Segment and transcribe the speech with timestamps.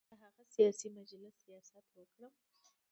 [0.09, 2.33] د هغه سیاسي مجلس ریاست وکړم.